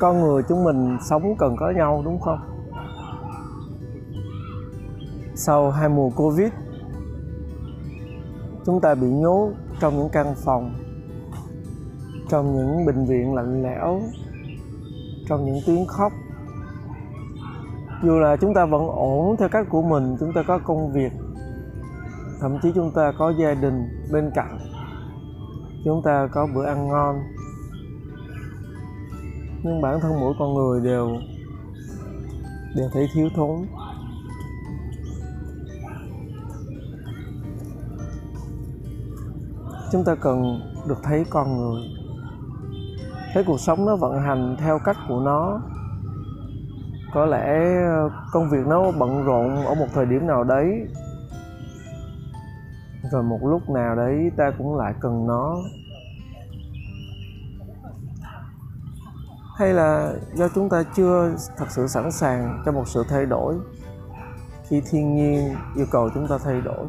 con 0.00 0.20
người 0.20 0.42
chúng 0.48 0.64
mình 0.64 0.98
sống 1.00 1.36
cần 1.38 1.56
có 1.56 1.70
nhau, 1.70 2.02
đúng 2.04 2.20
không? 2.20 2.38
Sau 5.34 5.70
hai 5.70 5.88
mùa 5.88 6.10
covid, 6.10 6.48
chúng 8.66 8.80
ta 8.80 8.94
bị 8.94 9.06
nhốt 9.06 9.52
trong 9.80 9.96
những 9.98 10.08
căn 10.12 10.34
phòng, 10.44 10.74
trong 12.28 12.56
những 12.56 12.86
bệnh 12.86 13.04
viện 13.04 13.34
lạnh 13.34 13.62
lẽo, 13.62 14.00
trong 15.28 15.44
những 15.44 15.58
tiếng 15.66 15.86
khóc. 15.86 16.12
Dù 18.02 18.18
là 18.18 18.36
chúng 18.36 18.54
ta 18.54 18.66
vẫn 18.66 18.86
ổn 18.88 19.36
theo 19.36 19.48
cách 19.48 19.66
của 19.70 19.82
mình, 19.82 20.16
chúng 20.20 20.32
ta 20.34 20.42
có 20.46 20.58
công 20.58 20.92
việc, 20.92 21.12
thậm 22.40 22.58
chí 22.62 22.72
chúng 22.74 22.90
ta 22.90 23.12
có 23.18 23.32
gia 23.38 23.54
đình 23.54 23.88
bên 24.12 24.30
cạnh, 24.34 24.58
chúng 25.84 26.02
ta 26.04 26.28
có 26.32 26.48
bữa 26.54 26.64
ăn 26.64 26.88
ngon 26.88 27.16
nhưng 29.64 29.80
bản 29.80 30.00
thân 30.00 30.20
mỗi 30.20 30.34
con 30.38 30.54
người 30.54 30.80
đều 30.80 31.18
đều 32.76 32.88
thấy 32.92 33.08
thiếu 33.14 33.28
thốn. 33.36 33.66
Chúng 39.92 40.04
ta 40.04 40.14
cần 40.14 40.60
được 40.88 40.98
thấy 41.02 41.24
con 41.30 41.56
người. 41.56 41.82
Thấy 43.34 43.44
cuộc 43.44 43.60
sống 43.60 43.86
nó 43.86 43.96
vận 43.96 44.22
hành 44.22 44.56
theo 44.58 44.78
cách 44.84 44.96
của 45.08 45.20
nó. 45.20 45.60
Có 47.14 47.26
lẽ 47.26 47.64
ờ, 47.86 48.10
công 48.32 48.50
việc 48.50 48.66
nó 48.66 48.92
bận 48.98 49.24
rộn 49.24 49.56
ở 49.66 49.74
một 49.74 49.86
thời 49.94 50.06
điểm 50.06 50.26
nào 50.26 50.44
đấy. 50.44 50.88
Rồi 53.12 53.22
một 53.22 53.38
lúc 53.42 53.70
nào 53.70 53.96
đấy 53.96 54.30
ta 54.36 54.52
cũng 54.58 54.76
lại 54.76 54.94
cần 55.00 55.26
nó. 55.26 55.56
Hay 59.54 59.74
là 59.74 60.14
do 60.34 60.48
chúng 60.54 60.68
ta 60.68 60.82
chưa 60.96 61.36
thật 61.56 61.66
sự 61.70 61.86
sẵn 61.86 62.12
sàng 62.12 62.62
cho 62.66 62.72
một 62.72 62.88
sự 62.88 63.04
thay 63.08 63.26
đổi? 63.26 63.54
Khi 64.68 64.82
thiên 64.90 65.16
nhiên 65.16 65.54
yêu 65.76 65.86
cầu 65.90 66.10
chúng 66.14 66.28
ta 66.28 66.38
thay 66.38 66.60
đổi, 66.60 66.86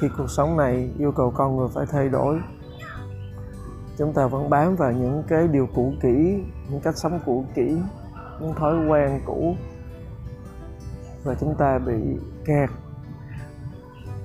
khi 0.00 0.08
cuộc 0.18 0.30
sống 0.30 0.56
này 0.56 0.90
yêu 0.98 1.12
cầu 1.12 1.30
con 1.30 1.56
người 1.56 1.68
phải 1.74 1.86
thay 1.86 2.08
đổi, 2.08 2.40
chúng 3.98 4.12
ta 4.12 4.26
vẫn 4.26 4.50
bám 4.50 4.76
vào 4.76 4.92
những 4.92 5.22
cái 5.28 5.48
điều 5.48 5.68
cũ 5.74 5.92
kỹ, 6.02 6.42
những 6.70 6.80
cách 6.80 6.96
sống 6.96 7.20
cũ 7.26 7.44
kỹ, 7.54 7.76
những 8.40 8.54
thói 8.54 8.86
quen 8.86 9.20
cũ. 9.26 9.56
Và 11.24 11.34
chúng 11.40 11.54
ta 11.58 11.78
bị 11.78 12.18
kẹt 12.44 12.70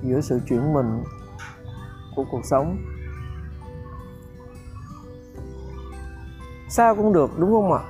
giữa 0.02 0.20
sự 0.20 0.40
chuyển 0.48 0.72
mình 0.72 1.04
của 2.16 2.24
cuộc 2.30 2.44
sống. 2.44 2.76
Sao 6.72 6.94
cũng 6.96 7.12
được 7.12 7.38
đúng 7.38 7.52
không 7.52 7.72
ạ? 7.72 7.80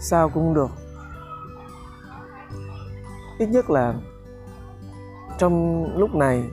Sao 0.00 0.28
cũng 0.28 0.54
được. 0.54 0.70
Ít 3.38 3.46
nhất 3.46 3.70
là 3.70 3.94
trong 5.38 5.84
lúc 5.96 6.14
này 6.14 6.44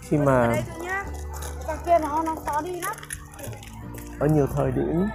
khi 0.00 0.18
mà 0.18 0.56
ở 4.18 4.26
nhiều 4.26 4.46
thời 4.46 4.72
điểm 4.72 5.06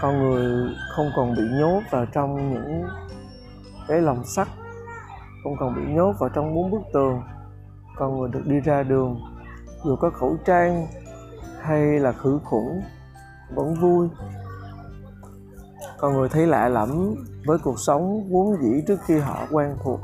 con 0.00 0.18
người 0.18 0.74
không 0.96 1.10
còn 1.16 1.34
bị 1.34 1.42
nhốt 1.60 1.82
vào 1.90 2.06
trong 2.06 2.54
những 2.54 2.88
cái 3.88 4.00
lồng 4.00 4.24
sắt 4.24 4.48
không 5.44 5.56
còn 5.60 5.74
bị 5.74 5.82
nhốt 5.94 6.12
vào 6.18 6.30
trong 6.34 6.54
bốn 6.54 6.70
bức 6.70 6.82
tường. 6.92 7.22
Con 7.96 8.18
người 8.18 8.28
được 8.32 8.42
đi 8.46 8.60
ra 8.60 8.82
đường 8.82 9.20
dù 9.84 9.96
có 9.96 10.10
khẩu 10.10 10.36
trang 10.44 10.86
hay 11.66 11.98
là 11.98 12.12
khử 12.12 12.40
khuẩn, 12.44 12.82
vẫn 13.54 13.74
vui. 13.74 14.08
Còn 15.98 16.12
người 16.12 16.28
thấy 16.28 16.46
lạ 16.46 16.68
lẫm 16.68 17.14
với 17.46 17.58
cuộc 17.58 17.80
sống 17.80 18.28
vốn 18.30 18.62
dĩ 18.62 18.82
trước 18.86 19.00
khi 19.04 19.18
họ 19.18 19.46
quen 19.50 19.76
thuộc. 19.82 20.00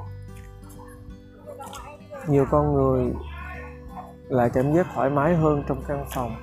Nhiều 2.29 2.47
con 2.51 2.75
người 2.75 3.13
lại 4.29 4.51
cảm 4.51 4.73
giác 4.75 4.87
thoải 4.95 5.11
mái 5.11 5.37
hơn 5.37 5.63
trong 5.69 5.83
căn 5.89 6.05
phòng. 6.15 6.37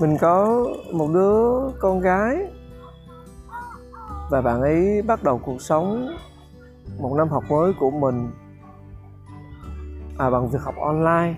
Mình 0.00 0.16
có 0.20 0.66
một 0.92 1.08
đứa 1.14 1.68
con 1.80 2.00
gái 2.00 2.36
và 4.30 4.40
bạn 4.40 4.60
ấy 4.60 5.02
bắt 5.02 5.22
đầu 5.22 5.40
cuộc 5.44 5.62
sống 5.62 6.16
một 6.98 7.14
năm 7.16 7.28
học 7.28 7.44
mới 7.48 7.72
của 7.80 7.90
mình. 7.90 8.30
À, 10.18 10.30
bằng 10.30 10.48
việc 10.48 10.62
học 10.62 10.74
online. 10.80 11.34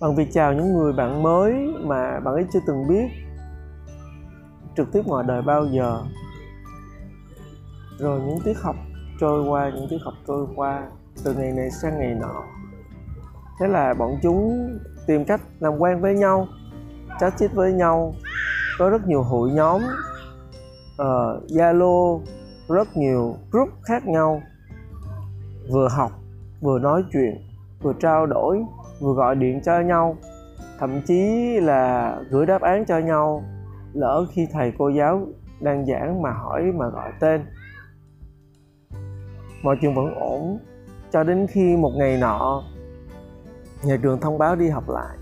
Bằng 0.00 0.16
việc 0.16 0.28
chào 0.32 0.52
những 0.52 0.74
người 0.74 0.92
bạn 0.92 1.22
mới 1.22 1.74
mà 1.80 2.20
bạn 2.20 2.34
ấy 2.34 2.46
chưa 2.52 2.60
từng 2.66 2.88
biết. 2.88 3.08
Trực 4.76 4.92
tiếp 4.92 5.02
ngoài 5.06 5.24
đời 5.28 5.42
bao 5.42 5.66
giờ. 5.66 6.02
Rồi 7.98 8.20
những 8.20 8.38
tiết 8.44 8.58
học 8.62 8.76
trôi 9.20 9.44
qua 9.48 9.70
những 9.74 9.86
tiết 9.90 9.98
học 10.04 10.14
trôi 10.26 10.46
qua 10.56 10.88
từ 11.24 11.34
ngày 11.34 11.52
này 11.52 11.70
sang 11.70 11.98
ngày 11.98 12.14
nọ. 12.14 12.42
Thế 13.60 13.66
là 13.66 13.94
bọn 13.94 14.18
chúng 14.22 14.68
tìm 15.06 15.24
cách 15.24 15.40
làm 15.60 15.78
quen 15.78 16.00
với 16.00 16.14
nhau 16.14 16.46
chat 17.20 17.34
chít 17.38 17.52
với 17.54 17.72
nhau. 17.72 18.14
Có 18.78 18.90
rất 18.90 19.06
nhiều 19.06 19.22
hội 19.22 19.50
nhóm 19.50 19.82
ờ, 20.96 21.40
zalo 21.48 22.14
uh, 22.14 22.22
rất 22.68 22.96
nhiều 22.96 23.36
group 23.50 23.68
khác 23.82 24.06
nhau 24.06 24.42
vừa 25.72 25.88
học 25.88 26.12
vừa 26.60 26.78
nói 26.78 27.04
chuyện 27.12 27.36
vừa 27.82 27.92
trao 28.00 28.26
đổi 28.26 28.64
vừa 29.00 29.12
gọi 29.12 29.34
điện 29.34 29.60
cho 29.64 29.80
nhau 29.80 30.16
thậm 30.78 31.00
chí 31.06 31.20
là 31.60 32.16
gửi 32.30 32.46
đáp 32.46 32.62
án 32.62 32.84
cho 32.84 32.98
nhau 32.98 33.44
lỡ 33.92 34.26
khi 34.32 34.46
thầy 34.52 34.72
cô 34.78 34.88
giáo 34.88 35.26
đang 35.60 35.86
giảng 35.86 36.22
mà 36.22 36.30
hỏi 36.30 36.62
mà 36.62 36.88
gọi 36.88 37.12
tên. 37.20 37.44
Mọi 39.62 39.76
chuyện 39.80 39.94
vẫn 39.94 40.14
ổn 40.14 40.58
cho 41.12 41.24
đến 41.24 41.46
khi 41.50 41.76
một 41.76 41.92
ngày 41.96 42.18
nọ 42.20 42.62
nhà 43.84 43.96
trường 44.02 44.20
thông 44.20 44.38
báo 44.38 44.56
đi 44.56 44.68
học 44.68 44.84
lại. 44.88 45.16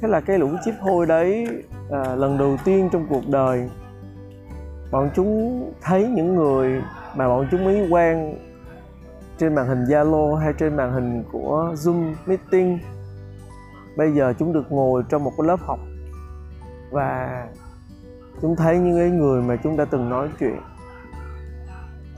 Thế 0.00 0.08
là 0.08 0.20
cái 0.20 0.38
lũ 0.38 0.48
chip 0.64 0.74
hôi 0.80 1.06
đấy 1.06 1.46
à, 1.90 2.14
lần 2.14 2.38
đầu 2.38 2.56
tiên 2.64 2.88
trong 2.92 3.06
cuộc 3.10 3.28
đời 3.28 3.70
bọn 4.90 5.10
chúng 5.14 5.72
thấy 5.82 6.08
những 6.08 6.34
người 6.34 6.82
mà 7.16 7.28
bọn 7.28 7.46
chúng 7.50 7.64
mới 7.64 7.88
quen 7.90 8.38
trên 9.38 9.54
màn 9.54 9.66
hình 9.68 9.84
Zalo 9.84 10.34
hay 10.34 10.52
trên 10.58 10.76
màn 10.76 10.92
hình 10.92 11.24
của 11.32 11.74
Zoom 11.74 12.14
meeting. 12.26 12.78
Bây 13.96 14.12
giờ 14.12 14.34
chúng 14.38 14.52
được 14.52 14.72
ngồi 14.72 15.02
trong 15.08 15.24
một 15.24 15.32
cái 15.38 15.46
lớp 15.46 15.60
học. 15.60 15.78
Và 16.90 17.46
chúng 18.42 18.56
thấy 18.56 18.78
những 18.78 18.98
cái 18.98 19.10
người 19.10 19.42
mà 19.42 19.56
chúng 19.56 19.76
đã 19.76 19.84
từng 19.84 20.08
nói 20.08 20.28
chuyện. 20.40 20.60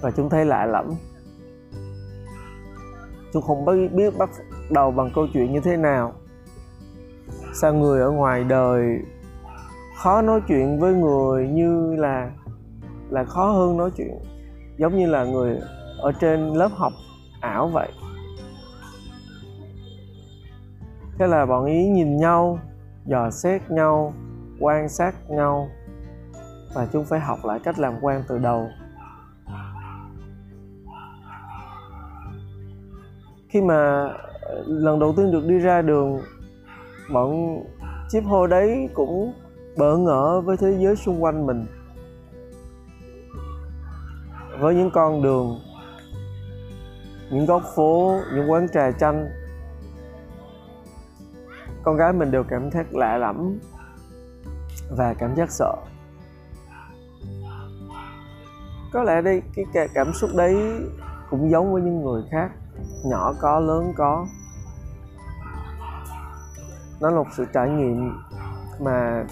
Và 0.02 0.10
chúng 0.10 0.30
thấy 0.30 0.44
lạ 0.44 0.66
lẫm. 0.66 0.94
Chúng 3.32 3.42
không 3.42 3.64
biết 3.96 4.18
bắt 4.18 4.30
đầu 4.70 4.90
bằng 4.90 5.10
câu 5.14 5.26
chuyện 5.32 5.52
như 5.52 5.60
thế 5.60 5.76
nào. 5.76 6.12
Sao 7.54 7.74
người 7.74 8.00
ở 8.00 8.10
ngoài 8.10 8.44
đời 8.44 8.98
khó 9.96 10.22
nói 10.22 10.40
chuyện 10.48 10.80
với 10.80 10.94
người 10.94 11.48
như 11.48 11.94
là 11.96 12.30
là 13.10 13.24
khó 13.24 13.50
hơn 13.50 13.76
nói 13.76 13.90
chuyện? 13.96 14.18
Giống 14.76 14.96
như 14.96 15.06
là 15.06 15.24
người 15.24 15.60
ở 15.98 16.12
trên 16.20 16.52
lớp 16.54 16.70
học 16.74 16.92
ảo 17.40 17.68
vậy. 17.68 17.88
Thế 21.18 21.26
là 21.26 21.46
bọn 21.46 21.64
ý 21.64 21.88
nhìn 21.88 22.16
nhau, 22.16 22.58
dò 23.04 23.30
xét 23.30 23.70
nhau, 23.70 24.14
quan 24.60 24.88
sát 24.88 25.30
nhau 25.30 25.68
và 26.74 26.86
chúng 26.92 27.04
phải 27.04 27.20
học 27.20 27.38
lại 27.44 27.60
cách 27.64 27.78
làm 27.78 27.94
quen 28.00 28.22
từ 28.28 28.38
đầu. 28.38 28.68
Khi 33.48 33.60
mà 33.60 34.08
ờ, 34.40 34.64
lần 34.66 34.98
đầu 34.98 35.14
tiên 35.16 35.32
được 35.32 35.44
đi 35.48 35.58
ra 35.58 35.82
đường, 35.82 36.20
bọn 37.12 37.58
chip 38.08 38.24
hô 38.24 38.46
đấy 38.46 38.88
cũng 38.94 39.32
bỡ 39.78 39.96
ngỡ 39.96 40.40
với 40.40 40.56
thế 40.56 40.76
giới 40.80 40.96
xung 40.96 41.22
quanh 41.22 41.46
mình 41.46 41.66
với 44.60 44.74
những 44.74 44.90
con 44.90 45.22
đường, 45.22 45.60
những 47.30 47.46
góc 47.46 47.62
phố, 47.74 48.20
những 48.34 48.50
quán 48.50 48.66
trà 48.74 48.90
chanh. 48.90 49.28
Con 51.82 51.96
gái 51.96 52.12
mình 52.12 52.30
đều 52.30 52.44
cảm 52.48 52.70
thấy 52.70 52.84
lạ 52.90 53.16
lẫm 53.16 53.58
và 54.90 55.14
cảm 55.14 55.36
giác 55.36 55.50
sợ. 55.50 55.76
Có 58.92 59.02
lẽ 59.02 59.22
đây, 59.22 59.42
cái 59.72 59.88
cảm 59.94 60.12
xúc 60.12 60.30
đấy 60.34 60.56
cũng 61.30 61.50
giống 61.50 61.72
với 61.72 61.82
những 61.82 62.02
người 62.02 62.22
khác, 62.30 62.50
nhỏ 63.04 63.34
có, 63.40 63.60
lớn 63.60 63.92
có. 63.96 64.26
Nó 67.00 67.10
là 67.10 67.16
một 67.16 67.26
sự 67.36 67.44
trải 67.52 67.68
nghiệm 67.68 68.18
mà 68.80 69.24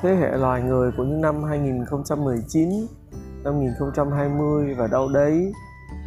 thế 0.00 0.14
hệ 0.14 0.36
loài 0.36 0.62
người 0.62 0.92
của 0.96 1.04
những 1.04 1.20
năm 1.20 1.44
2019 1.44 2.86
năm 3.44 3.54
2020 3.54 4.74
và 4.74 4.86
đâu 4.86 5.08
đấy 5.08 5.52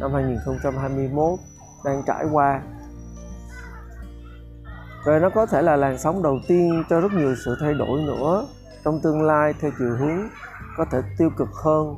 năm 0.00 0.12
2021 0.14 1.38
đang 1.84 2.02
trải 2.06 2.24
qua. 2.32 2.62
Và 5.06 5.18
nó 5.18 5.30
có 5.30 5.46
thể 5.46 5.62
là 5.62 5.76
làn 5.76 5.98
sóng 5.98 6.22
đầu 6.22 6.38
tiên 6.48 6.84
cho 6.90 7.00
rất 7.00 7.12
nhiều 7.12 7.34
sự 7.44 7.56
thay 7.60 7.74
đổi 7.74 8.02
nữa 8.02 8.46
trong 8.84 9.00
tương 9.00 9.22
lai 9.22 9.54
theo 9.60 9.70
chiều 9.78 9.96
hướng 9.96 10.28
có 10.76 10.84
thể 10.90 11.02
tiêu 11.18 11.30
cực 11.36 11.48
hơn 11.64 11.96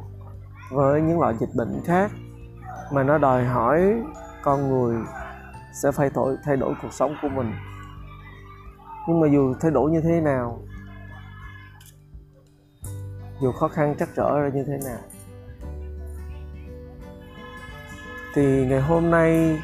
với 0.70 1.02
những 1.02 1.20
loại 1.20 1.34
dịch 1.40 1.54
bệnh 1.54 1.80
khác. 1.84 2.10
Mà 2.92 3.02
nó 3.02 3.18
đòi 3.18 3.44
hỏi 3.44 4.02
con 4.42 4.68
người 4.68 4.96
sẽ 5.82 5.92
phải 5.92 6.10
thay 6.10 6.24
đổi, 6.24 6.36
thay 6.44 6.56
đổi 6.56 6.74
cuộc 6.82 6.92
sống 6.92 7.14
của 7.22 7.28
mình. 7.28 7.52
Nhưng 9.08 9.20
mà 9.20 9.28
dù 9.28 9.54
thay 9.60 9.70
đổi 9.70 9.90
như 9.90 10.00
thế 10.00 10.20
nào 10.20 10.58
dù 13.40 13.52
khó 13.52 13.68
khăn 13.68 13.94
chắc 13.98 14.08
trở 14.16 14.40
ra 14.40 14.48
như 14.48 14.64
thế 14.64 14.78
nào 14.84 14.98
thì 18.34 18.66
ngày 18.66 18.80
hôm 18.80 19.10
nay 19.10 19.58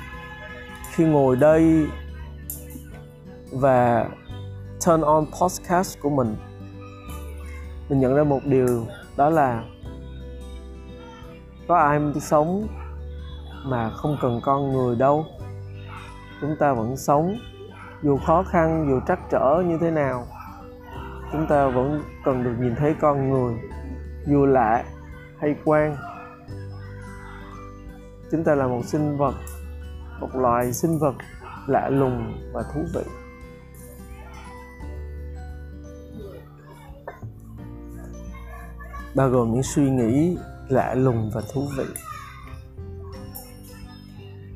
khi 0.94 1.04
ngồi 1.04 1.36
đây 1.36 1.86
và 3.52 4.08
turn 4.86 5.00
on 5.00 5.26
podcast 5.40 5.98
của 6.00 6.10
mình 6.10 6.36
mình 7.88 8.00
nhận 8.00 8.14
ra 8.14 8.24
một 8.24 8.40
điều, 8.44 8.86
đó 9.16 9.30
là 9.30 9.62
có 11.68 11.76
ai 11.76 12.00
sống 12.20 12.68
mà 13.64 13.90
không 13.90 14.16
cần 14.20 14.40
con 14.42 14.72
người 14.72 14.96
đâu. 14.96 15.26
Chúng 16.40 16.56
ta 16.60 16.72
vẫn 16.72 16.96
sống, 16.96 17.36
dù 18.02 18.18
khó 18.26 18.42
khăn, 18.42 18.86
dù 18.88 19.00
trắc 19.06 19.18
trở 19.30 19.62
như 19.66 19.78
thế 19.80 19.90
nào, 19.90 20.26
chúng 21.32 21.46
ta 21.46 21.68
vẫn 21.68 22.02
cần 22.24 22.44
được 22.44 22.54
nhìn 22.60 22.74
thấy 22.74 22.94
con 23.00 23.30
người, 23.30 23.54
dù 24.26 24.46
lạ 24.46 24.84
hay 25.38 25.54
quan 25.64 25.96
chúng 28.34 28.44
ta 28.44 28.54
là 28.54 28.66
một 28.66 28.84
sinh 28.84 29.16
vật, 29.16 29.34
một 30.20 30.28
loài 30.34 30.72
sinh 30.72 30.98
vật 30.98 31.14
lạ 31.66 31.88
lùng 31.88 32.50
và 32.52 32.62
thú 32.74 32.80
vị. 32.94 33.02
Bao 39.14 39.28
gồm 39.30 39.52
những 39.52 39.62
suy 39.62 39.90
nghĩ 39.90 40.36
lạ 40.68 40.94
lùng 40.94 41.30
và 41.34 41.42
thú 41.52 41.68
vị. 41.76 41.84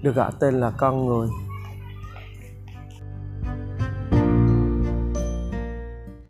Được 0.03 0.15
gọi 0.15 0.33
tên 0.41 0.61
là 0.61 0.71
con 0.71 1.07
người. 1.07 1.29